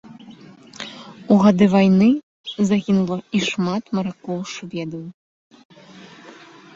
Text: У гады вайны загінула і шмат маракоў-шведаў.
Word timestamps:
У 1.33 1.35
гады 1.43 1.65
вайны 1.73 2.07
загінула 2.69 3.17
і 3.41 3.41
шмат 3.49 3.83
маракоў-шведаў. 3.99 5.05